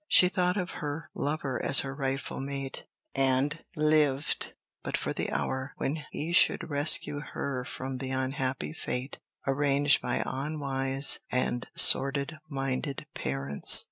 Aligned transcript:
She 0.07 0.29
thought 0.29 0.57
of 0.57 0.71
her 0.81 1.11
lover 1.13 1.61
as 1.63 1.81
her 1.81 1.93
rightful 1.93 2.39
mate, 2.39 2.85
and 3.13 3.63
lived 3.75 4.53
but 4.81 4.97
for 4.97 5.13
the 5.13 5.29
hour 5.29 5.73
when 5.77 6.05
he 6.09 6.31
should 6.31 6.71
rescue 6.71 7.19
her 7.19 7.63
from 7.63 7.99
the 7.99 8.09
unhappy 8.09 8.73
fate 8.73 9.19
arranged 9.45 10.01
by 10.01 10.23
unwise 10.25 11.19
and 11.29 11.67
sordid 11.75 12.39
minded 12.49 13.05
parents. 13.13 13.79